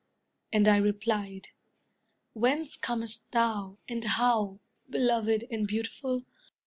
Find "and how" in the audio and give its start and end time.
3.87-4.59